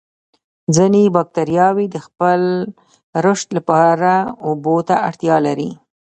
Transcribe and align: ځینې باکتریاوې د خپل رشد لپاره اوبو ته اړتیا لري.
ځینې 0.75 1.01
باکتریاوې 1.15 1.85
د 1.91 1.97
خپل 2.05 2.41
رشد 3.25 3.49
لپاره 3.57 4.11
اوبو 4.47 4.75
ته 4.87 4.95
اړتیا 5.07 5.37
لري. 5.47 5.71